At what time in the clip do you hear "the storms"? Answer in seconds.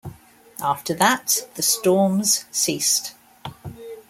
1.53-2.45